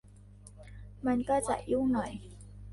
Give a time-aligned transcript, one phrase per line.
[1.05, 2.11] มันก็จะยุ่งหน่อย